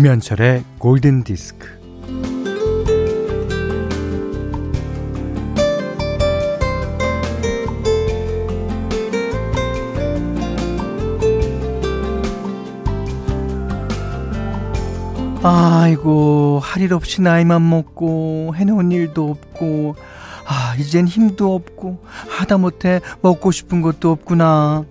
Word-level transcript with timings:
김현철의 0.00 0.64
골든 0.78 1.24
디스크. 1.24 1.68
아이고, 15.42 16.60
할 16.62 16.82
일 16.82 16.94
없이 16.94 17.20
나이만 17.20 17.68
먹고, 17.68 18.54
해놓은 18.56 18.92
일도 18.92 19.28
없고, 19.28 19.96
아, 20.46 20.74
이젠 20.78 21.06
힘도 21.06 21.54
없고, 21.54 22.02
하다못해 22.06 23.02
먹고 23.20 23.50
싶은 23.50 23.82
것도 23.82 24.12
없구나. 24.12 24.82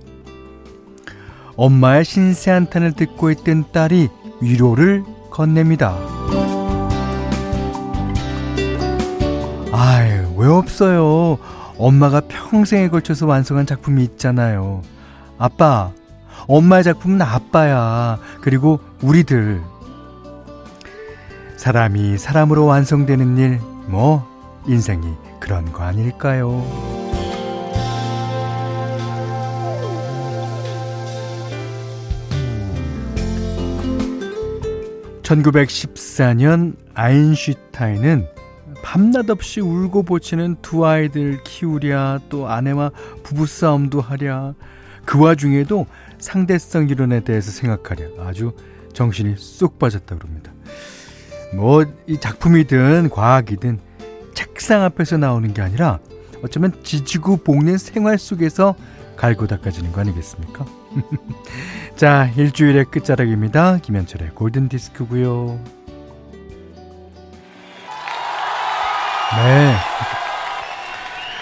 엄마의 1.56 2.06
신세 2.06 2.52
한탄을 2.52 2.94
듣고 2.94 3.32
있던 3.32 3.72
딸이 3.72 4.10
위로를 4.42 5.04
건넵니다. 5.30 5.96
아유, 9.72 10.34
왜 10.38 10.48
없어요? 10.48 11.38
엄마가 11.78 12.22
평생에 12.22 12.90
걸쳐서 12.90 13.26
완성한 13.26 13.66
작품이 13.66 14.04
있잖아요. 14.04 14.82
아빠, 15.38 15.92
엄마의 16.48 16.84
작품은 16.84 17.22
아빠야. 17.22 18.20
그리고 18.42 18.80
우리들. 19.02 19.62
사람이 21.56 22.18
사람으로 22.18 22.66
완성되는 22.66 23.38
일, 23.38 23.60
뭐, 23.88 24.28
인생이 24.68 25.14
그런 25.40 25.72
거 25.72 25.84
아닐까요? 25.84 26.99
1914년 35.30 36.76
아인슈타인은 36.96 38.28
밤낮 38.82 39.30
없이 39.30 39.62
울고 39.62 40.04
보치는 40.04 40.58
두 40.62 40.86
아이들 40.86 41.44
키우랴 41.44 42.22
또 42.30 42.48
아내와 42.48 42.92
부부싸움도 43.24 44.02
하랴 44.02 44.56
그 45.06 45.20
와중에도 45.22 45.86
상대성 46.18 46.90
이론에 46.90 47.20
대해서 47.22 47.52
생각하랴 47.52 48.26
아주 48.26 48.54
정신이 48.94 49.36
쏙 49.38 49.78
빠졌다 49.78 50.18
그럽니다. 50.18 50.52
뭐 51.54 51.84
이 52.08 52.20
작품이든 52.20 53.10
과학이든 53.10 53.80
책상 54.34 54.82
앞에서 54.84 55.18
나오는 55.18 55.54
게 55.54 55.62
아니라 55.62 56.00
어쩌면 56.44 56.74
지지고 56.84 57.38
볶는 57.38 57.78
생활 57.78 58.18
속에서 58.18 58.76
갈고 59.16 59.46
닦아지는 59.46 59.92
거 59.92 60.02
아니겠습니까? 60.02 60.66
자, 61.96 62.30
일주일의 62.36 62.86
끝자락입니다. 62.86 63.78
김현철의 63.80 64.32
골든 64.36 64.70
디스크고요. 64.70 65.64
네. 69.36 69.76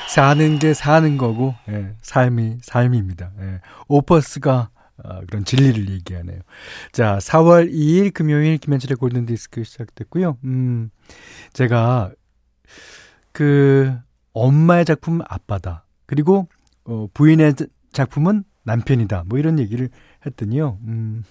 사는 0.09 0.59
게 0.59 0.73
사는 0.73 1.17
거고, 1.17 1.53
예, 1.69 1.93
삶이 2.01 2.57
삶입니다. 2.61 3.31
예, 3.39 3.61
오퍼스가 3.87 4.69
어, 5.03 5.19
그런 5.27 5.45
진리를 5.45 5.89
얘기하네요. 5.89 6.39
자, 6.91 7.19
4월 7.19 7.71
2일 7.71 8.13
금요일 8.13 8.57
김현철의 8.57 8.97
골든 8.97 9.27
디스크 9.27 9.63
시작됐고요. 9.63 10.37
음, 10.43 10.89
제가 11.53 12.11
그 13.31 13.95
엄마의 14.33 14.85
작품 14.85 15.21
아빠다. 15.27 15.85
그리고 16.07 16.47
어, 16.85 17.07
부인의 17.13 17.53
작품은 17.91 18.43
남편이다. 18.67 19.23
뭐 19.27 19.39
이런 19.39 19.59
얘기를 19.59 19.89
했더니요. 20.25 20.77
음. 20.83 21.23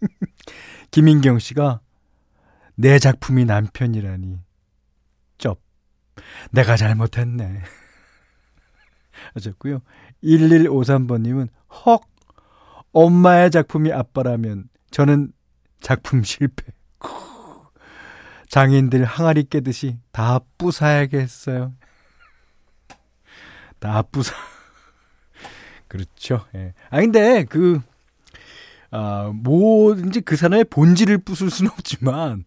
김인경 0.90 1.38
씨가 1.38 1.80
내 2.74 2.98
작품이 2.98 3.44
남편이라니. 3.44 4.40
쩝. 5.38 5.62
내가 6.50 6.76
잘못했네. 6.76 7.62
하셨고요. 9.34 9.80
1153번님은 10.24 11.48
헉! 11.86 12.02
엄마의 12.92 13.52
작품이 13.52 13.92
아빠라면 13.92 14.68
저는 14.90 15.32
작품 15.80 16.24
실패. 16.24 16.64
장인들 18.48 19.04
항아리 19.04 19.44
깨듯이 19.44 20.00
다 20.10 20.40
부사야겠어요. 20.58 21.74
다 23.78 24.02
부사. 24.02 24.49
그렇죠. 25.90 26.46
예. 26.54 26.72
아 26.88 27.00
근데 27.00 27.44
그 27.44 27.80
아, 28.92 29.32
뭐든지 29.34 30.20
그 30.20 30.36
사람의 30.36 30.66
본질을 30.66 31.18
부술 31.18 31.50
수는 31.50 31.72
없지만 31.72 32.44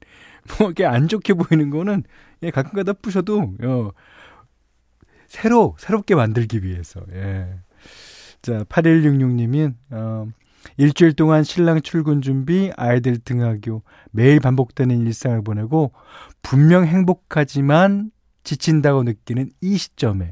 뭐 0.58 0.68
이렇게 0.68 0.86
안 0.86 1.10
좋게 1.10 1.34
보이는 1.34 1.70
거는 1.70 2.04
예, 2.42 2.52
가끔가다 2.52 2.94
부셔도 2.94 3.54
어, 3.62 3.92
새로 5.28 5.76
새롭게 5.78 6.16
만들기 6.16 6.64
위해서. 6.64 7.02
예. 7.12 7.54
자, 8.42 8.64
8166님인 8.64 9.76
어 9.92 10.26
일주일 10.78 11.14
동안 11.14 11.44
신랑 11.44 11.82
출근 11.82 12.22
준비, 12.22 12.72
아이들 12.78 13.18
등하교, 13.18 13.84
매일 14.12 14.40
반복되는 14.40 15.06
일상을 15.06 15.42
보내고 15.44 15.92
분명 16.42 16.86
행복하지만 16.86 18.12
지친다고 18.46 19.04
느끼는 19.04 19.52
이 19.60 19.78
시점에 19.78 20.30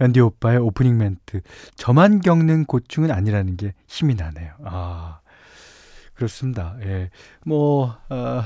연디 0.00 0.20
오빠의 0.20 0.58
오프닝 0.58 0.96
멘트. 0.96 1.40
저만 1.76 2.20
겪는 2.20 2.64
고충은 2.66 3.10
아니라는 3.10 3.56
게 3.56 3.74
힘이 3.86 4.14
나네요. 4.14 4.54
아, 4.64 5.20
그렇습니다. 6.14 6.76
예. 6.82 7.10
뭐, 7.44 7.96
어, 8.08 8.42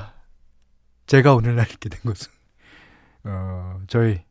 제가 1.07 1.35
오늘날 1.35 1.67
이렇게 1.67 1.89
된 1.89 1.99
것은, 2.01 2.31
어, 3.23 3.81
저희 3.87 4.21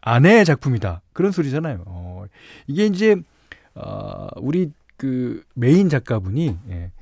아내의 0.00 0.44
작품이다. 0.44 1.02
그런 1.12 1.32
소리잖아요. 1.32 1.84
어, 1.86 2.24
이게 2.66 2.86
이제, 2.86 3.16
어, 3.74 4.28
우리 4.36 4.72
그 4.96 5.44
메인 5.54 5.88
작가분이, 5.88 6.58
예, 6.70 6.92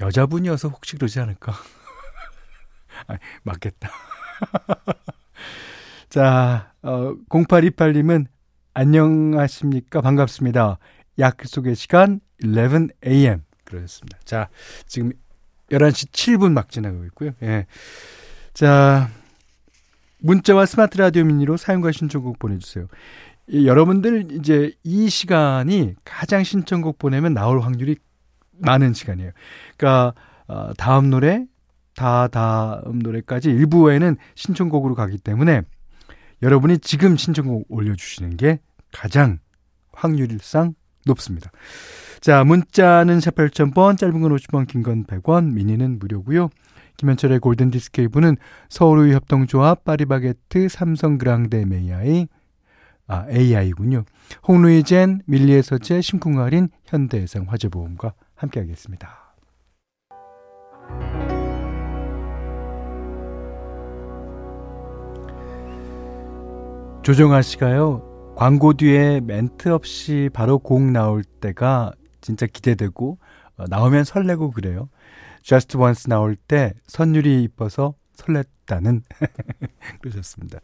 여자분이어서 0.00 0.68
혹시 0.68 0.96
그러지 0.96 1.20
않을까? 1.20 1.52
아, 3.06 3.18
맞겠다. 3.42 3.90
자, 6.08 6.72
어, 6.82 7.14
0828님은 7.28 8.26
안녕하십니까? 8.80 10.00
반갑습니다. 10.00 10.78
약속의 11.18 11.74
시간 11.74 12.20
11am. 12.42 13.42
그렇습니다. 13.66 14.18
자, 14.24 14.48
지금 14.86 15.12
11시 15.70 16.10
7분 16.12 16.52
막 16.52 16.70
지나고 16.70 17.04
있고요. 17.04 17.32
예. 17.42 17.66
자, 18.54 19.10
문자와 20.20 20.64
스마트 20.64 20.96
라디오 20.96 21.24
미니로 21.24 21.58
사용과 21.58 21.92
신청곡 21.92 22.38
보내주세요. 22.38 22.86
이, 23.48 23.66
여러분들 23.66 24.32
이제 24.32 24.72
이 24.82 25.10
시간이 25.10 25.92
가장 26.02 26.42
신청곡 26.42 26.98
보내면 26.98 27.34
나올 27.34 27.60
확률이 27.60 27.96
많은 28.52 28.94
시간이에요. 28.94 29.32
그러니까 29.76 30.14
어, 30.48 30.72
다음 30.78 31.10
노래, 31.10 31.44
다 31.94 32.28
다음 32.28 33.00
노래까지 33.00 33.50
일부에는 33.50 34.16
신청곡으로 34.36 34.94
가기 34.94 35.18
때문에 35.18 35.64
여러분이 36.40 36.78
지금 36.78 37.18
신청곡 37.18 37.66
올려주시는 37.68 38.38
게 38.38 38.60
가장 38.92 39.38
확률상 39.92 40.74
높습니다. 41.06 41.50
자, 42.20 42.44
문자는 42.44 43.20
샵 43.20 43.34
8000번, 43.34 43.96
짧은 43.98 44.20
건 44.20 44.36
50원, 44.36 44.66
긴 44.66 44.82
건 44.82 45.04
100원, 45.04 45.52
미니는 45.52 45.98
무료고요. 45.98 46.50
김현철의 46.98 47.38
골든 47.40 47.70
디스크 47.70 48.02
이브는 48.02 48.36
서울의 48.68 49.14
협동조합, 49.14 49.84
파리바게트, 49.84 50.68
삼성 50.68 51.16
그랑데 51.16 51.64
메이아이, 51.64 52.26
아, 53.06 53.26
AI군요. 53.30 54.04
홍루이젠, 54.46 55.22
밀리에서제, 55.26 56.02
심쿵할인, 56.02 56.68
현대해상 56.84 57.46
화재보험과 57.48 58.12
함께하겠습니다. 58.36 59.34
조정아 67.02 67.42
씨가요. 67.42 68.09
광고 68.40 68.72
뒤에 68.72 69.20
멘트 69.20 69.68
없이 69.68 70.30
바로 70.32 70.58
곡 70.58 70.80
나올 70.80 71.22
때가 71.24 71.92
진짜 72.22 72.46
기대되고 72.46 73.18
어, 73.58 73.64
나오면 73.68 74.04
설레고 74.04 74.52
그래요. 74.52 74.88
Just 75.42 75.76
Once 75.76 76.08
나올 76.08 76.36
때 76.36 76.72
선율이 76.86 77.42
이뻐서 77.42 77.96
설렜다는 78.16 79.02
그러셨습니다. 80.00 80.60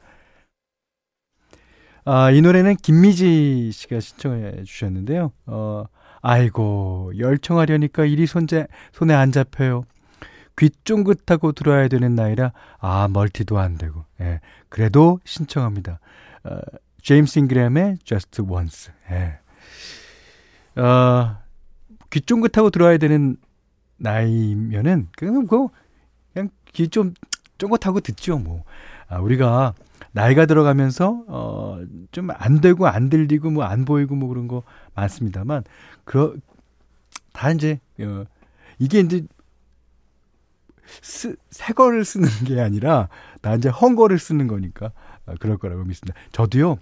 아, 2.07 2.31
이 2.31 2.41
노래는 2.41 2.77
김미지 2.77 3.71
씨가 3.73 4.01
신청해 4.01 4.63
주셨는데요. 4.65 5.33
어, 5.45 5.85
아이고, 6.23 7.13
열청하려니까 7.19 8.07
일이 8.07 8.27
손재, 8.27 8.69
손에 8.93 9.13
안 9.13 9.33
잡혀요. 9.33 9.85
귀 10.57 10.71
쫑긋하고 10.85 11.53
들어야 11.53 11.89
되는 11.89 12.15
나이라, 12.15 12.53
아, 12.79 13.07
멀티도 13.09 13.59
안 13.59 13.77
되고, 13.77 14.07
예. 14.23 14.41
그래도 14.71 15.21
신청합니다. 15.27 16.01
어, 16.45 16.59
제임스 17.07 17.39
잉그램의 17.39 17.99
Just 18.03 18.43
Once. 18.43 18.93
예. 19.13 19.39
어, 20.81 21.39
귀 22.11 22.21
쫑긋하고 22.21 22.71
들어야 22.71 22.99
되는 22.99 23.37
나이면은, 23.99 25.07
그냥 25.17 25.47
그, 25.47 25.69
귀좀 26.73 27.15
쫑긋하고 27.59 28.01
듣죠, 28.01 28.39
뭐. 28.39 28.65
아, 29.07 29.21
우리가 29.21 29.75
나이가 30.11 30.47
들어가면서, 30.47 31.23
어, 31.29 31.79
좀 32.11 32.29
안 32.33 32.61
되고 32.61 32.89
안 32.89 33.09
들리고 33.09 33.51
뭐 33.51 33.63
안 33.65 33.85
보이고 33.85 34.17
뭐 34.17 34.29
그런 34.29 34.49
거 34.49 34.65
많습니다만, 34.97 35.63
그러, 36.05 36.35
다 37.33 37.53
이제, 37.53 37.79
어, 38.01 38.25
이게 38.81 38.99
이제, 38.99 39.25
쓰, 41.03 41.37
새 41.51 41.73
거를 41.73 42.05
쓰는 42.05 42.29
게 42.47 42.61
아니라, 42.61 43.09
다 43.43 43.55
이제 43.55 43.69
헝 43.69 43.95
거를 43.95 44.19
쓰는 44.19 44.49
거니까, 44.49 44.91
어, 45.27 45.35
그럴 45.39 45.57
거라고 45.57 45.85
믿습니다. 45.85 46.19
저도요, 46.33 46.79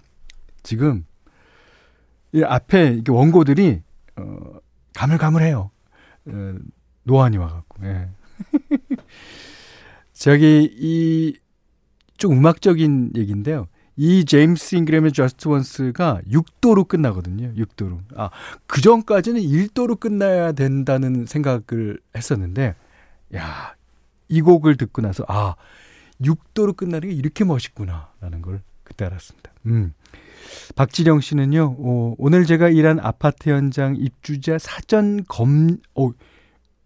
지금, 0.65 1.05
이 2.33 2.43
앞에 2.43 2.95
이게 2.95 3.11
원고들이, 3.11 3.81
어, 4.17 4.37
가물가물해요. 4.93 5.71
어, 6.25 6.55
노안이 7.03 7.37
와갖고, 7.37 7.85
예. 7.85 8.09
저기, 10.11 10.69
이, 10.73 11.37
좀 12.17 12.33
음악적인 12.33 13.11
얘기인데요. 13.15 13.67
이 13.97 14.25
제임스 14.25 14.75
잉그램의 14.75 15.13
Just 15.13 15.47
Once가 15.47 16.21
6도로 16.29 16.87
끝나거든요. 16.87 17.53
6도로. 17.53 17.99
아, 18.15 18.29
그 18.67 18.81
전까지는 18.81 19.39
1도로 19.39 19.99
끝나야 19.99 20.51
된다는 20.51 21.25
생각을 21.25 21.99
했었는데, 22.15 22.75
야, 23.35 23.75
이 24.27 24.41
곡을 24.41 24.75
듣고 24.77 25.01
나서, 25.01 25.23
아, 25.27 25.55
6도로 26.21 26.75
끝나는 26.75 27.09
게 27.09 27.15
이렇게 27.15 27.43
멋있구나. 27.43 28.11
라는 28.19 28.41
걸 28.41 28.61
그때 28.85 29.03
알았습니다. 29.05 29.51
음. 29.65 29.93
박지령 30.75 31.19
씨는요, 31.19 31.75
오, 31.77 32.15
오늘 32.17 32.45
제가 32.45 32.69
일한 32.69 32.99
아파트 32.99 33.49
현장 33.49 33.95
입주자 33.97 34.57
사전 34.57 35.25
검, 35.27 35.79
오, 35.95 36.13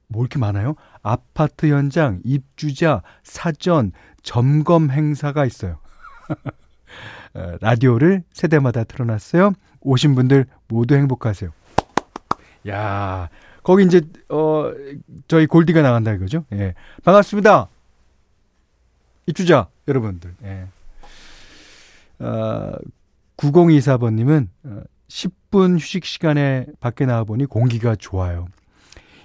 뭐 0.08 0.24
이렇게 0.24 0.40
많아요? 0.40 0.76
아파트 1.04 1.68
현장 1.68 2.20
입주자 2.24 3.04
사전 3.24 3.92
점검 4.24 4.90
행사가 4.90 5.46
있어요. 5.46 5.78
어, 7.36 7.58
라디오를 7.62 8.24
세대마다 8.34 8.86
틀어놨어요. 8.86 9.54
오신 9.82 10.16
분들 10.16 10.46
모두 10.68 10.96
행복하세요. 10.96 11.52
야, 12.68 13.30
거기 13.64 13.86
이제 13.86 14.02
어 14.30 14.72
저희 15.28 15.46
골디가 15.46 15.82
나간다 15.82 16.12
이거죠. 16.14 16.46
예. 16.54 16.74
반갑습니다. 17.04 17.68
입주자 19.28 19.68
여러분들. 19.88 20.36
예. 20.44 20.68
어, 22.20 22.72
9024번님은 23.38 24.48
10분 25.08 25.76
휴식 25.80 26.06
시간에 26.06 26.66
밖에 26.80 27.06
나와 27.06 27.24
보니 27.24 27.46
공기가 27.46 27.96
좋아요. 27.96 28.48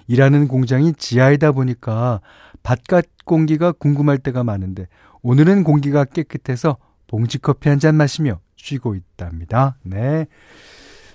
일하는 0.07 0.47
공장이 0.47 0.93
지하이다 0.93 1.51
보니까 1.51 2.21
바깥 2.63 3.05
공기가 3.25 3.71
궁금할 3.71 4.17
때가 4.19 4.43
많은데 4.43 4.87
오늘은 5.21 5.63
공기가 5.63 6.05
깨끗해서 6.05 6.77
봉지 7.07 7.37
커피 7.39 7.69
한 7.69 7.79
잔 7.79 7.95
마시며 7.95 8.39
쉬고 8.55 8.95
있답니다. 8.95 9.77
네. 9.83 10.25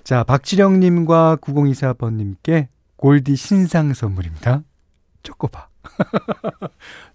자, 0.03 0.23
박지령님과 0.23 1.37
9024번님께 1.41 2.67
골디 2.95 3.35
신상 3.35 3.93
선물입니다. 3.93 4.63
쪼꼬바. 5.23 5.69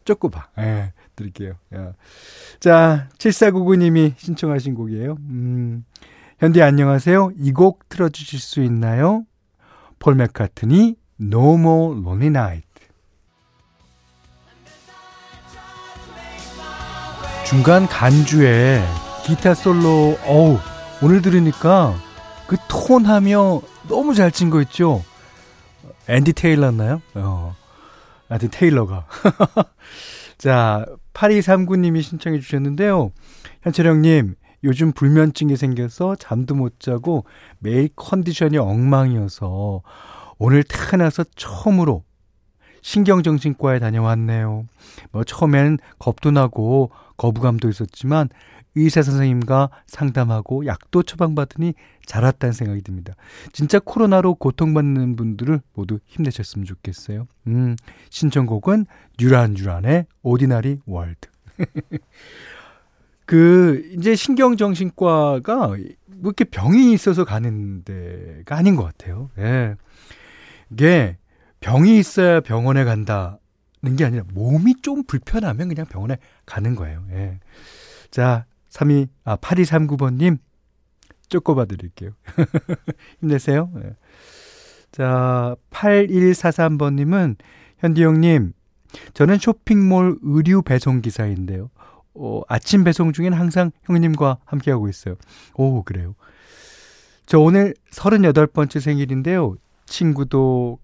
쪼꼬바. 0.05 0.49
예, 0.59 0.63
네, 0.63 0.93
드릴게요. 1.17 1.55
야. 1.75 1.93
자, 2.61 3.09
7499님이 3.19 4.15
신청하신 4.19 4.75
곡이에요. 4.75 5.17
음, 5.31 5.85
현디 6.39 6.63
안녕하세요. 6.63 7.33
이 7.39 7.53
곡 7.53 7.89
틀어주실 7.89 8.39
수 8.39 8.63
있나요? 8.63 9.25
폴 9.99 10.15
맥카트니, 10.15 10.97
No 11.21 11.55
More 11.55 11.99
Lonely 11.99 12.27
Night. 12.27 12.67
중간 17.47 17.87
간주에 17.87 18.83
기타 19.25 19.55
솔로, 19.55 20.19
어우, 20.27 20.59
오늘 21.03 21.23
들으니까 21.23 21.95
그 22.47 22.57
톤하며 22.69 23.61
너무 23.89 24.15
잘 24.15 24.31
친 24.31 24.51
거 24.51 24.61
있죠? 24.63 25.05
앤디 26.09 26.33
테일러였나요? 26.35 27.03
어. 27.15 27.57
하여튼 28.29 28.51
테일러가. 28.51 29.07
자, 30.39 30.85
8239님이 31.17 32.03
신청해 32.03 32.41
주셨는데요. 32.41 33.11
현철형님, 33.63 34.35
요즘 34.65 34.93
불면증이 34.93 35.57
생겨서 35.57 36.17
잠도 36.17 36.55
못 36.55 36.79
자고 36.79 37.25
매일 37.59 37.89
컨디션이 37.97 38.59
엉망이어서 38.59 39.83
오늘 40.39 40.63
태어나서 40.63 41.25
처음으로 41.35 42.05
신경정신과에 42.83 43.79
다녀왔네요. 43.79 44.67
뭐 45.11 45.25
처음엔 45.25 45.79
겁도 45.99 46.31
나고 46.31 46.91
거부감도 47.17 47.69
있었지만 47.69 48.29
의사 48.77 49.03
선생님과 49.03 49.71
상담하고 49.87 50.67
약도 50.67 51.03
처방받으니 51.03 51.75
잘 52.05 52.23
왔다는 52.23 52.53
생각이 52.53 52.83
듭니다. 52.83 53.15
진짜 53.53 53.79
코로나로 53.79 54.35
고통받는 54.35 55.17
분들을 55.17 55.61
모두 55.75 55.99
힘내셨으면 56.07 56.67
좋겠어요. 56.67 57.27
음, 57.49 57.75
신청곡은 58.11 58.87
뉴란뉴란의 59.19 60.07
오디나리 60.23 60.79
월드. 60.87 61.29
그 63.27 63.91
이제 63.93 64.15
신경정신과가 64.15 65.67
뭐 65.67 65.77
이렇게 66.23 66.45
병이 66.45 66.93
있어서 66.93 67.25
가는 67.25 67.83
데가 67.83 68.57
아닌 68.57 68.77
것 68.77 68.85
같아요. 68.85 69.31
예. 69.39 69.75
이게 70.71 71.19
병이 71.61 71.99
있어야 71.99 72.41
병원에 72.41 72.85
간다는 72.85 73.39
게 73.97 74.05
아니라 74.05 74.25
몸이 74.33 74.77
좀 74.83 75.03
불편하면 75.03 75.69
그냥 75.69 75.87
병원에 75.87 76.19
가는 76.45 76.77
거예요. 76.77 77.05
예. 77.11 77.41
자, 78.11 78.47
32, 78.77 79.07
아, 79.25 79.37
8239번님, 79.37 80.39
쪼꼬봐 81.29 81.65
드릴게요. 81.65 82.11
힘내세요. 83.21 83.71
예. 83.83 83.97
자, 84.93 85.57
8143번님은, 85.71 87.37
현디 87.79 88.05
형님, 88.05 88.53
저는 89.15 89.39
쇼핑몰 89.39 90.19
의류 90.23 90.63
배송 90.63 91.01
기사인데요. 91.01 91.71
어, 92.15 92.43
아침 92.49 92.85
배송 92.85 93.13
중엔 93.13 93.33
항상 93.33 93.71
형님과 93.85 94.39
함께하고 94.45 94.89
있어요. 94.89 95.17
오, 95.55 95.83
그래요. 95.83 96.15
저 97.25 97.39
오늘 97.39 97.75
38번째 97.93 98.81
생일인데요. 98.81 99.57
친구도, 99.87 100.79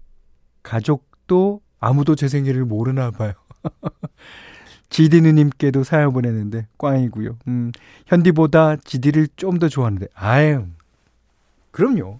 가족도 0.63 1.61
아무도 1.79 2.15
제 2.15 2.27
생일을 2.27 2.65
모르나 2.65 3.11
봐요. 3.11 3.33
지디 4.93 5.21
누님께도 5.21 5.83
사연 5.83 6.13
보내는데 6.13 6.67
꽝이고요. 6.77 7.39
음, 7.47 7.71
현디보다 8.05 8.77
지디를 8.77 9.27
좀 9.35 9.57
더 9.57 9.67
좋아하는데 9.67 10.07
아유 10.13 10.67
그럼요. 11.71 12.19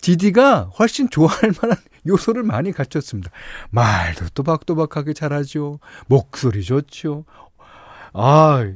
지디가 0.00 0.70
훨씬 0.78 1.10
좋아할 1.10 1.52
만한 1.60 1.76
요소를 2.08 2.42
많이 2.42 2.72
갖췄습니다. 2.72 3.30
말도 3.68 4.30
또박또박하게 4.34 5.12
잘하죠. 5.12 5.78
목소리 6.06 6.64
좋죠. 6.64 7.26
아 8.14 8.66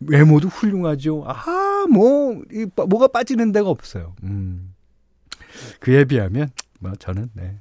외모도 0.00 0.48
훌륭하죠. 0.48 1.24
아, 1.26 1.86
뭐, 1.92 2.42
이, 2.52 2.66
뭐가 2.74 3.06
빠지는 3.08 3.52
데가 3.52 3.68
없어요. 3.68 4.16
음. 4.24 4.74
그에 5.78 6.04
비하면, 6.04 6.50
뭐, 6.80 6.92
저는, 6.98 7.30
네. 7.34 7.54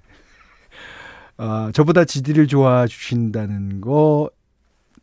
아, 1.38 1.70
저보다 1.74 2.06
지디를 2.06 2.48
좋아해 2.48 2.88
주신다는 2.88 3.80
거 3.82 4.32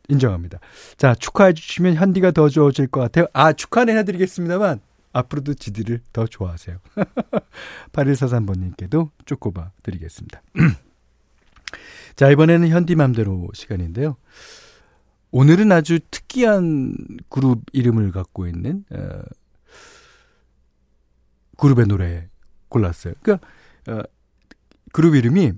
인정합니다. 0.09 0.59
자, 0.97 1.15
축하해 1.15 1.53
주시면 1.53 1.95
현디가 1.95 2.31
더 2.31 2.49
좋아질 2.49 2.87
것 2.87 2.99
같아요. 2.99 3.27
아, 3.33 3.53
축하는 3.53 3.97
해드리겠습니다만, 3.97 4.81
앞으로도 5.13 5.53
지디를 5.53 6.01
더 6.11 6.27
좋아하세요. 6.27 6.77
8143번님께도 7.93 9.09
쪼꼬바 9.25 9.71
드리겠습니다. 9.83 10.41
자, 12.15 12.29
이번에는 12.29 12.67
현디맘대로 12.67 13.49
시간인데요. 13.53 14.17
오늘은 15.31 15.71
아주 15.71 15.99
특이한 16.11 16.95
그룹 17.29 17.61
이름을 17.71 18.11
갖고 18.11 18.47
있는, 18.47 18.83
어, 18.91 19.21
그룹의 21.57 21.85
노래 21.85 22.27
골랐어요. 22.69 23.13
그러니까, 23.21 23.47
어, 23.87 24.01
그룹 24.91 25.15
이름이 25.15 25.53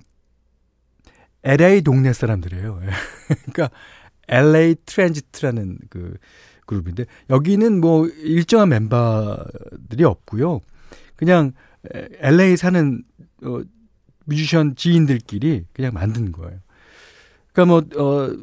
LA 1.43 1.81
동네 1.81 2.13
사람들이에요. 2.13 2.79
그러니까 3.51 3.69
LA 4.31 4.75
Transit라는 4.85 5.77
그 5.89 6.17
그룹인데 6.65 7.05
여기는 7.29 7.81
뭐 7.81 8.07
일정한 8.07 8.69
멤버들이 8.69 10.03
없고요. 10.03 10.61
그냥 11.15 11.51
LA 12.19 12.57
사는 12.57 13.03
어 13.43 13.61
뮤지션 14.25 14.75
지인들끼리 14.75 15.65
그냥 15.73 15.93
만든 15.93 16.31
거예요. 16.31 16.59
그러니까 17.51 17.65
뭐 17.95 18.03
어, 18.03 18.35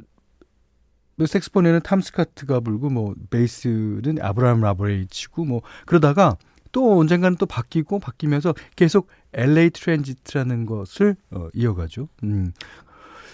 뭐 1.16 1.64
탐 1.64 2.00
스카트가 2.00 2.60
불고 2.60 2.90
뭐 2.90 3.14
베이스는 3.30 4.18
아브라함 4.20 4.60
라보리엘이 4.60 5.06
치고 5.08 5.44
뭐 5.44 5.62
그러다가 5.86 6.36
또 6.70 6.98
언젠가는 6.98 7.36
또 7.38 7.46
바뀌고 7.46 7.98
바뀌면서 7.98 8.54
계속 8.76 9.08
LA 9.32 9.70
Transit라는 9.70 10.66
것을 10.66 11.16
어, 11.30 11.48
이어가죠. 11.54 12.08
음. 12.24 12.52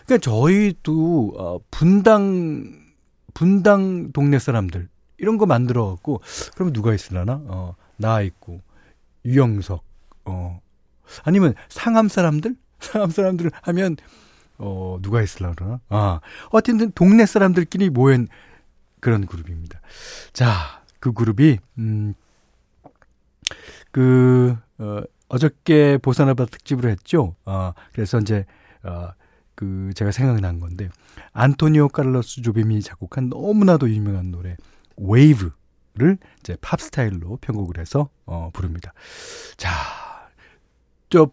그러니까 0.07 0.19
저희도 0.19 1.35
어, 1.37 1.61
분당 1.71 2.85
분당 3.33 4.13
동네 4.13 4.39
사람들 4.39 4.89
이런 5.19 5.39
거 5.39 5.47
만들어 5.47 5.91
갖고 5.91 6.21
그럼 6.55 6.73
누가 6.73 6.95
있으려나? 6.95 7.41
어, 7.47 7.75
나 7.97 8.21
있고 8.23 8.61
유영석 9.25 9.83
어 10.25 10.61
아니면 11.23 11.55
상암 11.69 12.09
사람들? 12.09 12.57
상암 12.81 13.11
사람들 13.11 13.51
하면 13.63 13.97
어 14.59 14.99
누가 15.03 15.23
있으려나? 15.23 15.55
그러나? 15.57 15.81
아, 15.89 16.21
어쨌든 16.51 16.93
동네 16.93 17.27
사람들끼리 17.27 17.91
모인 17.91 18.29
그런 19.01 19.27
그룹입니다. 19.27 19.81
자, 20.33 20.83
그 21.01 21.13
그룹이 21.13 21.59
음 21.79 22.15
그, 23.95 24.57
어, 24.79 25.03
어저께 25.29 25.99
보사노바 25.99 26.47
특집으로 26.47 26.89
했죠. 26.89 27.37
어, 27.45 27.73
그래서 27.93 28.19
이제, 28.19 28.45
어, 28.83 29.11
그, 29.55 29.91
제가 29.95 30.11
생각난 30.11 30.61
건데, 30.61 30.89
안토니오 31.33 31.89
카를로스 31.89 32.43
조빔이 32.43 32.83
작곡한 32.83 33.29
너무나도 33.29 33.91
유명한 33.91 34.31
노래, 34.31 34.57
웨이브를 34.97 36.19
이제 36.41 36.57
팝 36.61 36.81
스타일로 36.81 37.39
편곡을 37.41 37.79
해서, 37.79 38.09
어, 38.27 38.51
부릅니다. 38.53 38.93
자, 39.57 39.71
저, 41.11 41.31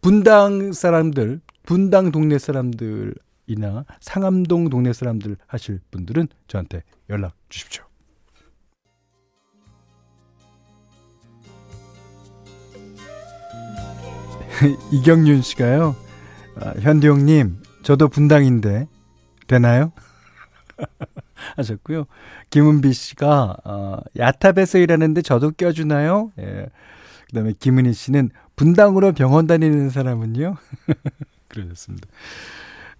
분당 0.00 0.72
사람들, 0.72 1.40
분당 1.62 2.10
동네 2.10 2.38
사람들이나 2.38 3.84
상암동 4.00 4.68
동네 4.68 4.92
사람들 4.92 5.36
하실 5.46 5.80
분들은 5.90 6.28
저한테 6.48 6.82
연락 7.08 7.34
주십시오. 7.48 7.84
이경윤 14.92 15.42
씨가요. 15.42 15.96
아, 16.56 16.74
현대용님, 16.80 17.61
저도 17.82 18.08
분당인데 18.08 18.86
되나요? 19.46 19.92
하셨고요. 21.56 22.06
김은비 22.50 22.92
씨가 22.92 23.56
어, 23.64 23.98
야탑에서 24.16 24.78
일하는데 24.78 25.22
저도 25.22 25.50
껴주나요? 25.52 26.32
예. 26.38 26.66
그다음에 27.28 27.52
김은희 27.58 27.92
씨는 27.92 28.30
분당으로 28.56 29.12
병원 29.12 29.46
다니는 29.46 29.90
사람은요? 29.90 30.56
그러셨습니다. 31.48 32.08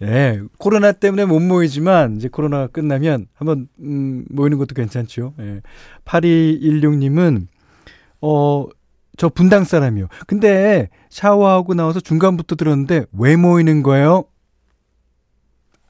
예, 0.02 0.40
코로나 0.58 0.90
때문에 0.90 1.26
못 1.26 1.38
모이지만 1.38 2.16
이제 2.16 2.28
코로나가 2.28 2.66
끝나면 2.66 3.26
한번 3.34 3.68
음, 3.78 4.24
모이는 4.30 4.58
것도 4.58 4.74
괜찮죠. 4.74 5.34
예. 5.38 5.60
8216님은 6.04 7.46
어, 8.20 8.66
저 9.16 9.28
분당 9.28 9.64
사람이요. 9.64 10.08
근데 10.26 10.88
샤워하고 11.10 11.74
나와서 11.74 12.00
중간부터 12.00 12.56
들었는데 12.56 13.06
왜 13.12 13.36
모이는 13.36 13.82
거예요? 13.82 14.24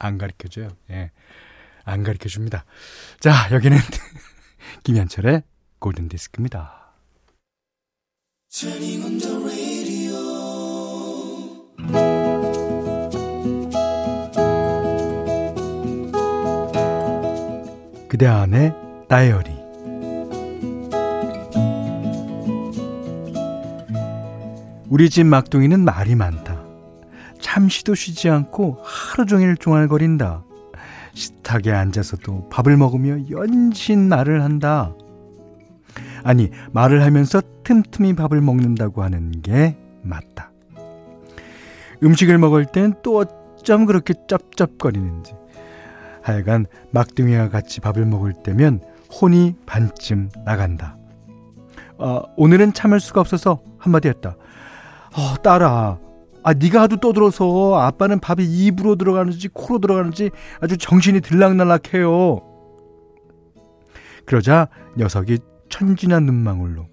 안 0.03 0.17
가르쳐 0.17 0.47
줘요. 0.49 0.69
예. 0.89 1.11
안 1.85 2.03
가르쳐 2.03 2.27
줍니다. 2.27 2.65
자, 3.19 3.47
여기는 3.51 3.77
김현철의 4.83 5.43
골든 5.79 6.09
디스크입니다. 6.09 6.79
그대 18.09 18.27
안의 18.27 18.73
다이어리 19.09 19.51
우리 24.89 25.09
집 25.09 25.25
막둥이는 25.25 25.79
말이 25.79 26.13
많다. 26.13 26.52
잠시도 27.53 27.93
쉬지 27.93 28.29
않고 28.29 28.79
하루 28.81 29.27
종일 29.27 29.55
종알거린다. 29.55 30.43
식탁에 31.13 31.71
앉아서도 31.71 32.49
밥을 32.49 32.77
먹으며 32.77 33.29
연신 33.29 34.09
말을 34.09 34.41
한다. 34.41 34.95
아니, 36.23 36.49
말을 36.71 37.03
하면서 37.03 37.43
틈틈이 37.63 38.15
밥을 38.15 38.41
먹는다고 38.41 39.03
하는 39.03 39.43
게 39.43 39.77
맞다. 40.01 40.51
음식을 42.01 42.39
먹을 42.39 42.65
땐 42.65 42.95
또 43.03 43.19
어쩜 43.19 43.85
그렇게 43.85 44.15
쩝쩝거리는지. 44.27 45.35
하여간 46.23 46.65
막둥이와 46.89 47.49
같이 47.49 47.81
밥을 47.81 48.03
먹을 48.07 48.33
때면 48.33 48.81
혼이 49.21 49.53
반쯤 49.67 50.29
나간다. 50.43 50.97
아, 51.99 52.23
오늘은 52.35 52.73
참을 52.73 52.99
수가 52.99 53.21
없어서 53.21 53.61
한마디 53.77 54.07
했다. 54.07 54.37
어, 55.15 55.35
딸아. 55.43 55.99
아, 56.43 56.53
네가 56.53 56.81
하도 56.81 56.97
떠들어서 56.97 57.75
아빠는 57.79 58.19
밥이 58.19 58.43
입으로 58.43 58.95
들어가는지 58.95 59.47
코로 59.47 59.79
들어가는지 59.79 60.29
아주 60.59 60.77
정신이 60.77 61.21
들락날락해요. 61.21 62.41
그러자 64.25 64.67
녀석이 64.97 65.39
천진한 65.69 66.25
눈망울로 66.25 66.87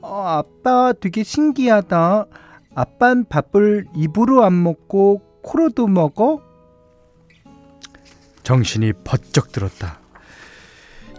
어, 0.00 0.22
아빠 0.26 0.92
되게 0.92 1.22
신기하다. 1.22 2.26
아빤 2.74 3.24
밥을 3.24 3.86
입으로 3.94 4.44
안 4.44 4.62
먹고 4.62 5.20
코로도 5.42 5.86
먹어? 5.86 6.40
정신이 8.42 8.92
번쩍 9.04 9.52
들었다. 9.52 9.98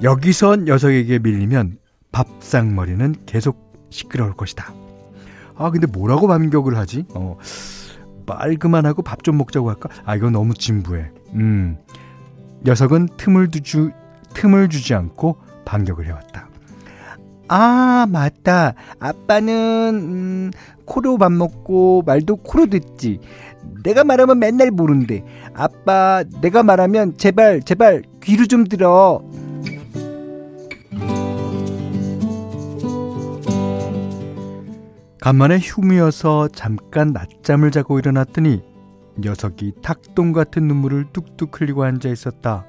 여기서 0.01 0.55
녀석에게 0.55 1.19
밀리면 1.19 1.77
밥상머리는 2.11 3.25
계속 3.25 3.73
시끄러울 3.89 4.33
것이다. 4.33 4.78
아 5.59 5.69
근데 5.69 5.85
뭐라고 5.85 6.27
반격을 6.27 6.77
하지? 6.77 7.05
어 7.13 7.37
빨그만 8.25 8.85
하고 8.85 9.01
밥 9.03 9.21
좀 9.23 9.37
먹자고 9.37 9.69
할까? 9.69 9.89
아 10.05 10.15
이건 10.15 10.31
너무 10.31 10.53
진부해. 10.53 11.11
음 11.35 11.77
녀석은 12.63 13.09
틈을 13.17 13.51
두주 13.51 13.91
틈을 14.33 14.69
주지 14.69 14.93
않고 14.95 15.37
반격을 15.65 16.05
해왔다. 16.07 16.47
아 17.49 18.05
맞다. 18.09 18.73
아빠는 18.99 19.53
음, 19.95 20.51
코로 20.85 21.17
밥 21.17 21.31
먹고 21.31 22.03
말도 22.05 22.37
코로 22.37 22.67
듣지. 22.67 23.19
내가 23.83 24.03
말하면 24.03 24.39
맨날 24.39 24.71
모른대. 24.71 25.23
아빠 25.55 26.23
내가 26.41 26.63
말하면 26.63 27.17
제발 27.17 27.61
제발 27.61 28.03
귀로 28.23 28.45
좀 28.45 28.65
들어. 28.65 29.21
간만에 35.21 35.59
흉이어서 35.59 36.47
잠깐 36.49 37.11
낮잠을 37.11 37.71
자고 37.71 37.99
일어났더니 37.99 38.63
녀석이 39.19 39.73
탁동 39.81 40.31
같은 40.31 40.67
눈물을 40.67 41.07
뚝뚝 41.11 41.59
흘리고 41.59 41.83
앉아 41.83 42.09
있었다. 42.09 42.65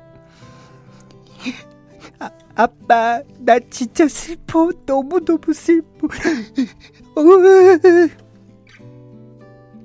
아, 2.18 2.30
아빠, 2.56 3.22
나 3.38 3.58
진짜 3.70 4.08
슬퍼. 4.08 4.70
너무너무 4.84 5.52
슬퍼. 5.54 6.08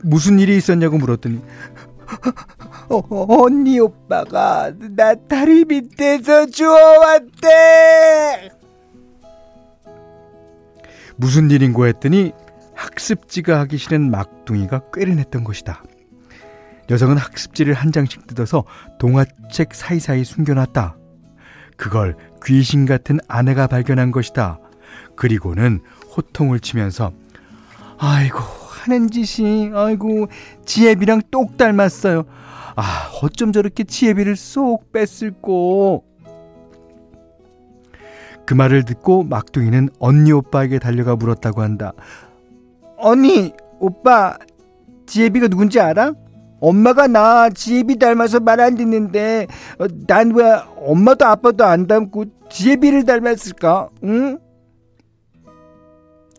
무슨 0.03 0.39
일이 0.39 0.57
있었냐고 0.57 0.97
물었더니 0.97 1.41
어, 2.89 3.01
언니 3.43 3.79
오빠가 3.79 4.71
나 4.95 5.15
다리 5.15 5.65
밑에서 5.65 6.47
주워왔대. 6.47 8.49
무슨 11.15 11.49
일인고 11.49 11.87
했더니 11.87 12.33
학습지가 12.95 13.59
하기 13.61 13.77
싫은 13.77 14.09
막둥이가 14.09 14.91
꾀를 14.93 15.15
냈던 15.17 15.43
것이다. 15.43 15.83
녀석은 16.89 17.17
학습지를 17.17 17.73
한 17.73 17.91
장씩 17.91 18.27
뜯어서 18.27 18.63
동화책 18.99 19.73
사이사이 19.73 20.23
숨겨놨다. 20.23 20.95
그걸 21.77 22.15
귀신 22.45 22.85
같은 22.85 23.19
아내가 23.27 23.67
발견한 23.67 24.11
것이다. 24.11 24.59
그리고는 25.15 25.81
호통을 26.15 26.59
치면서 26.59 27.11
아이고 27.97 28.39
하는 28.39 29.09
짓이 29.09 29.71
아이고 29.73 30.27
지혜비랑 30.65 31.23
똑 31.31 31.57
닮았어요. 31.57 32.23
아 32.77 33.09
어쩜 33.21 33.51
저렇게 33.51 33.83
지혜비를 33.83 34.35
쏙 34.35 34.91
뺐을꼬. 34.93 36.03
그 38.45 38.53
말을 38.53 38.83
듣고 38.83 39.23
막둥이는 39.23 39.89
언니 39.99 40.31
오빠에게 40.31 40.77
달려가 40.77 41.15
물었다고 41.15 41.63
한다. 41.63 41.93
언니, 43.09 43.53
오빠, 43.79 44.35
지혜비가 45.05 45.47
누군지 45.47 45.79
알아? 45.79 46.13
엄마가 46.59 47.05
나 47.05 47.51
지혜비 47.51 47.99
닮아서 47.99 48.39
말 48.39 48.59
안 48.59 48.73
듣는데 48.75 49.45
어, 49.77 49.85
난왜 50.07 50.43
엄마도 50.77 51.25
아빠도 51.27 51.65
안 51.65 51.85
닮고 51.85 52.25
지혜비를 52.49 53.05
닮았을까? 53.05 53.89
응? 54.05 54.39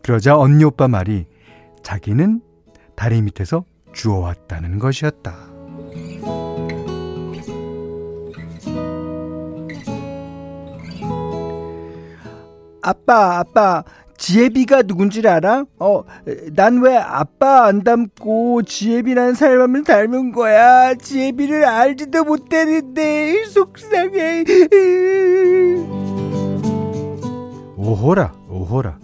그러자 0.03 0.37
언니 0.37 0.65
오빠 0.65 0.89
말이 0.89 1.25
자기는 1.83 2.41
다리 2.95 3.21
밑에서 3.21 3.63
주워왔다는 3.93 4.77
것이었다. 4.79 5.33
아빠, 12.81 13.39
아빠, 13.39 13.83
지혜비가 14.17 14.83
누군지 14.83 15.25
알아? 15.27 15.65
어, 15.79 16.03
난 16.55 16.81
왜 16.81 16.97
아빠 16.97 17.65
안 17.65 17.83
닮고 17.83 18.63
지혜비라는 18.63 19.35
사람을 19.35 19.83
닮은 19.83 20.31
거야? 20.31 20.95
지혜비를 20.95 21.65
알지도 21.65 22.23
못했는데 22.23 23.45
속상해. 23.45 24.43
오호라, 27.77 28.33
오호라. 28.49 28.97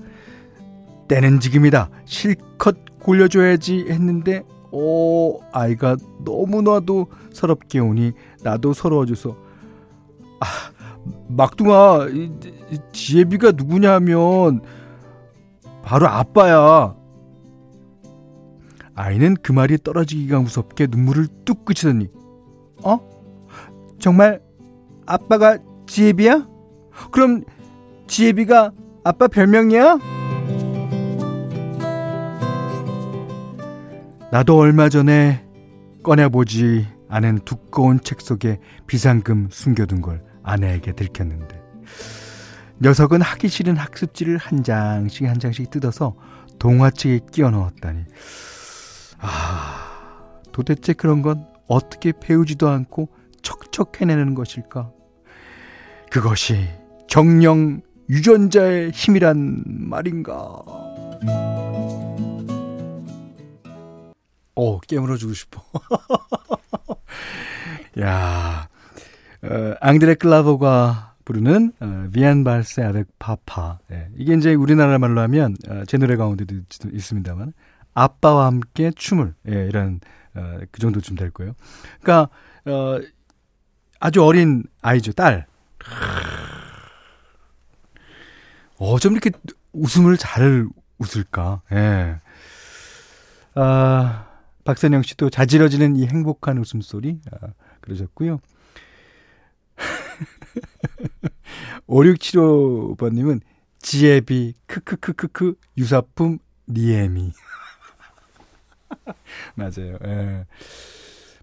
때는 1.08 1.40
지금이다. 1.40 1.90
실컷 2.06 2.76
골려줘야지 3.00 3.86
했는데, 3.90 4.44
오, 4.72 5.42
아이가 5.52 5.96
너무나도 6.26 7.08
서럽게 7.32 7.80
오니 7.80 8.14
나도 8.44 8.74
서러워져서, 8.74 9.36
아, 10.40 10.46
막둥아, 11.28 12.08
지혜비가 12.94 13.52
누구냐면, 13.52 14.62
바로 15.84 16.08
아빠야. 16.08 16.96
아이는 18.96 19.36
그 19.42 19.52
말이 19.52 19.78
떨어지기가 19.78 20.40
무섭게 20.40 20.88
눈물을 20.90 21.28
뚝 21.46 21.66
그치더니, 21.66 22.10
어? 22.84 23.00
정말 24.00 24.42
아빠가 25.06 25.58
지혜비야? 25.88 26.48
그럼 27.12 27.44
지혜비가 28.08 28.72
아빠 29.04 29.28
별명이야? 29.28 30.00
나도 34.32 34.58
얼마 34.58 34.90
전에 34.90 35.46
꺼내보지 36.04 36.88
않은 37.10 37.40
두꺼운 37.46 38.00
책 38.00 38.22
속에 38.22 38.60
비상금 38.88 39.50
숨겨둔 39.52 40.02
걸 40.02 40.24
아내에게 40.44 40.94
들켰는데 40.94 41.63
녀석은 42.82 43.22
하기 43.22 43.48
싫은 43.48 43.78
학습지를 43.78 44.38
한 44.38 44.64
장씩 44.64 45.28
한 45.28 45.40
장씩 45.40 45.70
뜯어서 45.70 46.16
동화책에 46.60 47.22
끼워 47.32 47.52
넣었다니. 47.52 48.04
아, 49.20 50.42
도대체 50.52 50.94
그런 50.94 51.22
건 51.22 51.48
어떻게 51.68 52.12
배우지도 52.12 52.68
않고 52.70 53.10
척척 53.42 54.02
해내는 54.02 54.34
것일까? 54.36 54.92
그것이 56.12 56.68
정령 57.08 57.82
유전자의 58.10 58.92
힘이란 58.92 59.64
말인가? 59.66 60.34
어, 64.56 64.80
깨물어 64.82 65.18
주고 65.18 65.34
싶어. 65.34 65.64
야, 68.00 68.68
어, 69.42 69.74
앙드레 69.82 70.16
클라버가 70.16 71.13
부르는 71.26 71.74
어, 71.80 72.08
비안 72.14 72.44
발세 72.44 72.84
아벡 72.84 73.08
파파. 73.20 73.80
예, 73.92 74.10
이게 74.18 74.34
이제 74.34 74.54
우리나라 74.54 74.98
말로 74.98 75.22
하면 75.22 75.56
어, 75.70 75.84
제 75.86 75.98
노래 75.98 76.16
가운데도 76.16 76.56
있습니다만 76.92 77.54
아빠와 77.94 78.48
함께 78.48 78.92
춤을 78.96 79.34
예, 79.50 79.68
이런 79.68 80.00
어, 80.36 80.60
그 80.72 80.80
정도쯤 80.80 81.16
될 81.16 81.32
거예요. 81.32 81.54
그러니까 82.02 82.30
어, 82.66 83.00
아주 84.00 84.24
어린 84.24 84.64
아이죠, 84.82 85.14
딸. 85.14 85.46
어쩜 88.78 89.14
이렇게 89.14 89.32
웃음을 89.72 90.18
잘 90.18 90.68
웃을까? 90.98 91.62
예. 91.72 92.20
아, 93.56 94.28
박선영 94.66 95.04
씨도 95.04 95.30
자지러지는 95.30 95.96
이 95.96 96.08
행복한 96.08 96.58
웃음소리 96.58 97.20
아, 97.32 97.48
그러셨고요. 97.82 98.40
5675번님은 101.88 103.42
지혜비, 103.80 104.54
크크크크크, 104.66 105.56
유사품, 105.78 106.40
니에미. 106.68 107.34
맞아요. 109.56 109.98
예. 110.06 110.46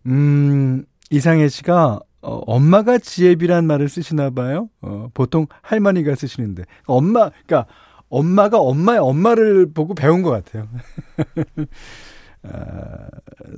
음, 0.07 0.85
이상혜 1.11 1.49
씨가, 1.49 2.01
어, 2.23 2.37
엄마가 2.47 2.99
지혜비란 2.99 3.67
말을 3.67 3.89
쓰시나 3.89 4.31
봐요. 4.31 4.71
어, 4.81 5.09
보통 5.13 5.47
할머니가 5.63 6.15
쓰시는데. 6.15 6.65
엄마, 6.87 7.31
그니까, 7.31 7.67
엄마가 8.09 8.59
엄마의 8.59 8.99
엄마를 8.99 9.73
보고 9.73 9.95
배운 9.95 10.23
것 10.23 10.31
같아요. 10.31 10.69
아, 12.43 13.09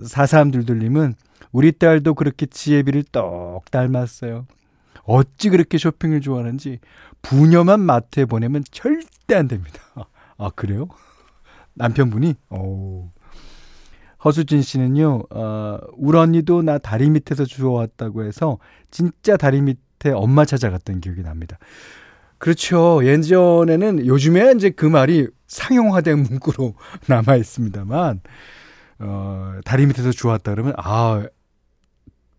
4322님은, 0.02 1.14
우리 1.52 1.72
딸도 1.72 2.14
그렇게 2.14 2.46
지혜비를 2.46 3.04
똑 3.12 3.70
닮았어요. 3.70 4.46
어찌 5.04 5.50
그렇게 5.50 5.78
쇼핑을 5.78 6.20
좋아하는지 6.20 6.78
부녀만 7.22 7.80
마트에 7.80 8.24
보내면 8.24 8.64
절대 8.70 9.34
안 9.34 9.48
됩니다. 9.48 9.80
아, 10.38 10.50
그래요? 10.50 10.88
남편분이? 11.74 12.34
오. 12.50 13.10
허수진 14.24 14.62
씨는요, 14.62 15.24
어, 15.30 15.78
우리 15.96 16.16
언니도 16.16 16.62
나 16.62 16.78
다리 16.78 17.10
밑에서 17.10 17.44
주워왔다고 17.44 18.24
해서 18.24 18.58
진짜 18.90 19.36
다리 19.36 19.60
밑에 19.60 20.10
엄마 20.10 20.44
찾아갔던 20.44 21.00
기억이 21.00 21.22
납니다. 21.22 21.58
그렇죠. 22.38 23.04
예전에는 23.04 24.06
요즘에 24.06 24.52
이제 24.56 24.70
그 24.70 24.86
말이 24.86 25.28
상용화된 25.46 26.22
문구로 26.22 26.74
남아 27.06 27.36
있습니다만, 27.36 28.20
어, 29.00 29.60
다리 29.64 29.86
밑에서 29.86 30.12
주워왔다 30.12 30.52
그러면, 30.52 30.74
아, 30.76 31.24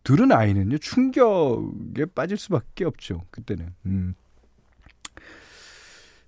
들은 0.03 0.31
아이는요, 0.31 0.77
충격에 0.79 2.05
빠질 2.13 2.37
수밖에 2.37 2.85
없죠. 2.85 3.21
그때는. 3.31 3.73
음. 3.85 4.15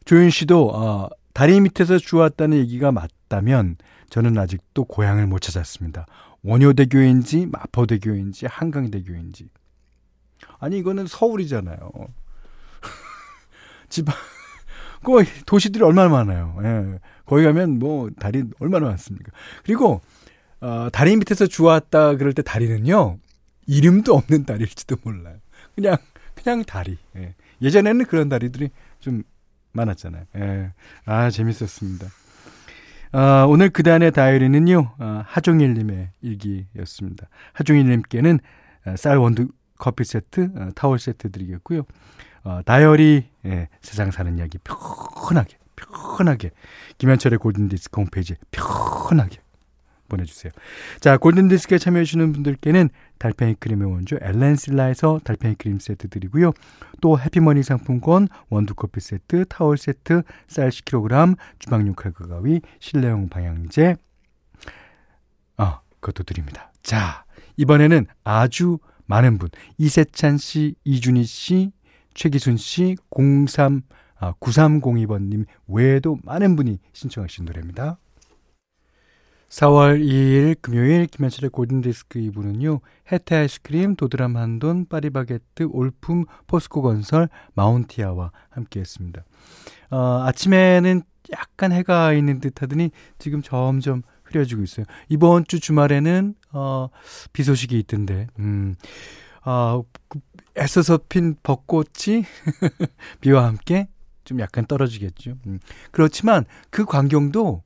조윤 0.06 0.30
씨도, 0.30 0.70
어, 0.70 1.10
다리 1.34 1.60
밑에서 1.60 1.98
주웠다는 1.98 2.58
얘기가 2.58 2.92
맞다면, 2.92 3.78
저는 4.10 4.38
아직도 4.38 4.86
고향을 4.86 5.28
못 5.28 5.40
찾았습니다. 5.40 6.06
원효대교인지, 6.44 7.48
마포대교인지, 7.48 8.46
한강대교인지. 8.46 9.50
아니, 10.60 10.78
이거는 10.78 11.08
서울이잖아요. 11.08 11.92
지방, 13.90 14.16
그 15.04 15.26
도시들이 15.46 15.84
얼마나 15.84 16.10
많아요. 16.10 16.58
예. 16.64 17.00
거기 17.26 17.44
가면 17.44 17.80
뭐, 17.80 18.10
다리 18.20 18.44
얼마나 18.60 18.88
많습니까? 18.88 19.32
그리고, 19.64 20.02
어, 20.62 20.88
다리 20.94 21.18
밑에서 21.18 21.48
주웠다 21.48 22.16
그럴 22.16 22.34
때 22.34 22.42
다리는요, 22.42 23.18
이름도 23.68 24.16
없는 24.16 24.46
다리일지도 24.46 24.98
몰라요. 25.04 25.38
그냥 25.76 25.98
그냥 26.36 26.64
다리. 26.64 26.98
예. 27.16 27.36
예전에는 27.62 28.06
그런 28.06 28.30
다리들이 28.30 28.70
좀 29.00 29.24
많았잖아요. 29.72 30.26
예. 30.38 30.72
아 31.06 31.30
재밌었습니다. 31.30 32.08
아, 33.12 33.46
오늘 33.48 33.70
그단의 33.70 34.12
다이어리는요 34.12 34.96
아, 35.00 35.24
하종일님의 35.28 36.12
일기였습니다. 36.22 37.28
하종일님께는 37.54 38.40
아, 38.86 38.96
쌀 38.98 39.18
원두 39.18 39.48
커피 39.78 40.04
세트, 40.04 40.52
아, 40.58 40.72
타월 40.76 41.00
세트 41.00 41.32
드리겠고요. 41.32 41.84
어, 42.44 42.62
다이어리 42.64 43.26
예, 43.46 43.70
세상 43.82 44.12
사는 44.12 44.38
이야기 44.38 44.58
편하게 44.60 45.58
편하게 46.18 46.52
김현철의 46.98 47.40
골든디스크 47.40 48.00
홈페이지 48.00 48.36
편하게 48.52 49.40
보내주세요. 50.08 50.52
자, 51.00 51.18
골든디스크에 51.18 51.78
참여해주시는 51.78 52.34
분들께는 52.34 52.90
달팽이 53.18 53.56
크림의 53.56 53.92
원조 53.92 54.18
엘렌실라에서 54.22 55.20
달팽이 55.24 55.56
크림 55.56 55.80
세트 55.80 56.10
드리고요. 56.10 56.52
또 57.02 57.20
해피머니 57.20 57.64
상품권, 57.64 58.28
원두커피 58.50 59.00
세트, 59.00 59.46
타월 59.46 59.78
세트, 59.78 60.24
쌀 60.48 60.70
10kg, 60.70 61.38
주방용 61.60 61.96
칼과 61.96 62.28
가위, 62.28 62.62
실내용 62.80 63.30
방향제, 63.30 63.96
아, 65.58 65.82
그것도 66.00 66.24
드립니다. 66.24 66.72
자, 66.84 67.26
이번에는 67.58 68.06
아주 68.24 68.80
많은 69.06 69.38
분, 69.38 69.50
이세찬 69.78 70.38
씨, 70.38 70.76
이준희 70.84 71.24
씨, 71.26 71.72
최기순 72.14 72.58
씨, 72.58 72.96
03, 73.48 73.82
아, 74.18 74.34
9302번님 74.40 75.46
외에도 75.68 76.18
많은 76.24 76.56
분이 76.56 76.80
신청하신 76.94 77.46
노래입니다. 77.46 77.98
4월 79.56 80.04
2일 80.04 80.58
금요일 80.60 81.08
김현철의 81.08 81.50
골든디스크 81.50 82.20
2부는요. 82.20 82.82
해태 83.10 83.38
아이스크림, 83.38 83.96
도드람 83.96 84.36
한돈, 84.36 84.86
파리바게트, 84.88 85.70
올품, 85.72 86.26
포스코 86.46 86.82
건설, 86.82 87.30
마운티아와 87.54 88.34
함께했습니다. 88.50 89.24
어, 89.92 90.24
아침에는 90.26 91.04
약간 91.32 91.72
해가 91.72 92.12
있는 92.12 92.42
듯 92.42 92.62
하더니 92.62 92.92
지금 93.18 93.42
점점 93.42 94.02
흐려지고 94.26 94.62
있어요. 94.62 94.86
이번 95.08 95.46
주 95.46 95.62
주말에는 95.62 96.36
어, 96.52 96.90
비 97.32 97.44
소식이 97.44 97.80
있던데. 97.80 98.28
음. 98.40 98.76
아, 99.44 99.82
그 100.10 100.20
애써서 100.58 101.00
핀 101.08 101.38
벚꽃이 101.44 102.26
비와 103.22 103.46
함께 103.46 103.88
좀 104.26 104.42
약간 104.42 104.66
떨어지겠죠. 104.66 105.38
음. 105.48 105.60
그렇지만 105.92 106.44
그 106.70 106.84
광경도 106.84 107.64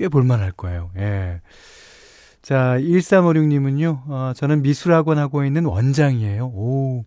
꽤 0.00 0.08
볼만할 0.08 0.52
거예요. 0.52 0.90
예. 0.96 1.42
자, 2.40 2.78
1356님은요, 2.78 4.02
어, 4.08 4.32
저는 4.34 4.62
미술학원 4.62 5.18
하고 5.18 5.44
있는 5.44 5.66
원장이에요. 5.66 6.46
오. 6.46 7.04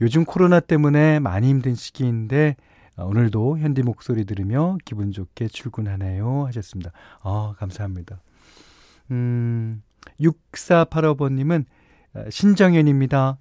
요즘 0.00 0.24
코로나 0.24 0.58
때문에 0.58 1.20
많이 1.20 1.48
힘든 1.48 1.76
시기인데, 1.76 2.56
아, 2.96 3.04
오늘도 3.04 3.58
현디 3.58 3.84
목소리 3.84 4.24
들으며 4.24 4.76
기분 4.84 5.12
좋게 5.12 5.46
출근하네요. 5.46 6.46
하셨습니다. 6.46 6.90
아, 7.22 7.54
감사합니다. 7.58 8.20
음, 9.12 9.80
6485번님은 10.20 11.64
아, 12.14 12.24
신정현입니다. 12.28 13.38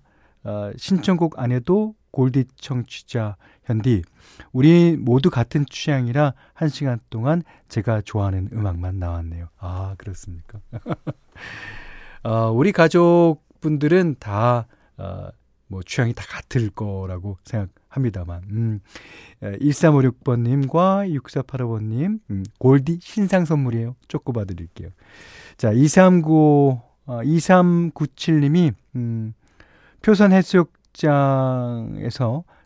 아, 0.50 0.74
신청곡 0.76 1.38
안 1.38 1.52
해도 1.52 1.94
골디 2.10 2.46
청취자 2.56 3.38
현디. 3.66 4.02
우리 4.52 4.98
모두 4.98 5.30
같은 5.30 5.64
취향이라 5.70 6.34
한 6.56 6.70
시간 6.70 7.00
동안 7.12 7.44
제가 7.68 8.02
좋아하는 8.02 8.50
음악만 8.52 8.98
나왔네요. 8.98 9.50
아, 9.60 9.94
그렇습니까? 10.00 10.60
어, 12.24 12.50
우리 12.52 12.72
가족분들은 12.72 14.16
다, 14.20 14.66
어, 14.98 15.30
뭐, 15.68 15.84
취향이 15.84 16.14
다 16.14 16.26
같을 16.28 16.72
거라고 16.72 17.38
생각합니다만, 17.44 18.42
음, 18.50 18.80
1356번님과 19.44 21.14
6485번님, 21.16 22.22
음, 22.32 22.44
골디 22.58 22.98
신상 23.02 23.46
선물이에요. 23.46 23.96
쪼꼬봐 24.08 24.46
드릴게요. 24.46 24.90
자, 25.58 25.72
239, 25.72 26.82
어, 27.06 27.22
2397님이, 27.22 28.74
음, 28.96 29.34
표선 30.02 30.32
해수욕장에서 30.34 30.84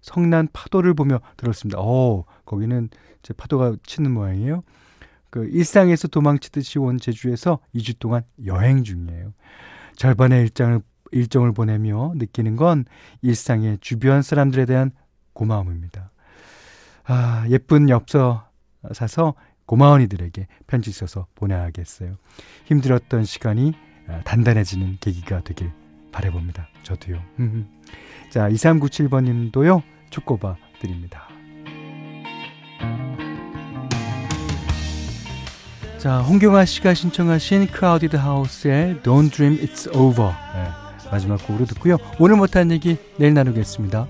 성난 0.01 0.47
파도를 0.51 0.93
보며 0.93 1.19
들었습니다. 1.37 1.79
어, 1.81 2.25
거기는 2.45 2.89
제 3.21 3.33
파도가 3.33 3.75
치는 3.85 4.11
모양이에요. 4.11 4.63
그 5.29 5.45
일상에서 5.45 6.07
도망치듯이 6.09 6.77
온 6.79 6.99
제주에서 6.99 7.59
2주 7.73 7.97
동안 7.99 8.23
여행 8.45 8.83
중이에요. 8.83 9.33
절반의 9.95 10.41
일정을 10.41 10.81
일정을 11.11 11.53
보내며 11.53 12.13
느끼는 12.15 12.55
건 12.55 12.85
일상의 13.21 13.77
주변 13.81 14.21
사람들에 14.21 14.65
대한 14.65 14.91
고마움입니다. 15.33 16.11
아, 17.05 17.45
예쁜 17.49 17.89
엽서 17.89 18.47
사서 18.93 19.35
고마운 19.65 20.01
이들에게 20.01 20.47
편지 20.67 20.91
써서 20.91 21.27
보내야겠어요. 21.35 22.17
힘들었던 22.65 23.23
시간이 23.25 23.73
아, 24.07 24.21
단단해지는 24.23 24.97
계기가 24.99 25.41
되길 25.41 25.71
바래봅니다. 26.13 26.67
저도요. 26.83 27.21
자, 28.29 28.49
2397번 28.49 29.25
님도요. 29.25 29.83
축고바 30.09 30.55
드립니다. 30.79 31.27
자, 35.97 36.19
홍경아 36.19 36.65
씨가 36.65 36.93
신청하신 36.93 37.67
크라우디드 37.67 38.17
하우스의 38.17 38.95
Don't 39.03 39.31
Dream 39.31 39.57
It's 39.59 39.93
Over 39.95 40.31
네, 40.53 41.09
마지막 41.09 41.37
곡으로 41.47 41.65
듣고요. 41.65 41.97
오늘 42.19 42.35
못한 42.35 42.71
얘기 42.71 42.97
내일 43.17 43.33
나누겠습니다. 43.33 44.07